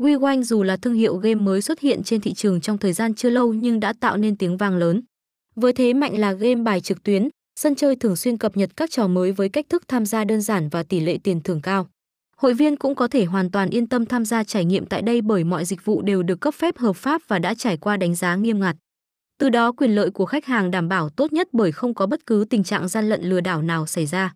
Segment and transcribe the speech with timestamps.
[0.00, 3.14] WeWine dù là thương hiệu game mới xuất hiện trên thị trường trong thời gian
[3.14, 5.02] chưa lâu nhưng đã tạo nên tiếng vang lớn.
[5.54, 7.28] Với thế mạnh là game bài trực tuyến,
[7.60, 10.40] sân chơi thường xuyên cập nhật các trò mới với cách thức tham gia đơn
[10.40, 11.88] giản và tỷ lệ tiền thưởng cao.
[12.36, 15.20] Hội viên cũng có thể hoàn toàn yên tâm tham gia trải nghiệm tại đây
[15.20, 18.14] bởi mọi dịch vụ đều được cấp phép hợp pháp và đã trải qua đánh
[18.14, 18.76] giá nghiêm ngặt.
[19.38, 22.26] Từ đó quyền lợi của khách hàng đảm bảo tốt nhất bởi không có bất
[22.26, 24.34] cứ tình trạng gian lận lừa đảo nào xảy ra.